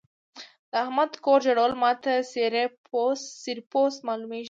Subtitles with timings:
[0.71, 2.63] د احمد کور جوړول ما ته څيرې
[3.71, 4.39] پوست مالومېږي.